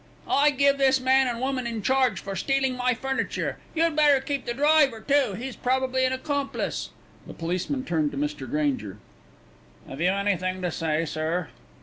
[0.27, 3.57] "I give this man and woman in charge for stealing my furniture.
[3.75, 5.33] You'd better keep the driver, too.
[5.35, 6.89] He's probably an accomplice."
[7.27, 8.49] The policeman turned to Mr.
[8.49, 8.97] Granger.
[9.87, 11.49] "Have you anything to say, sir?"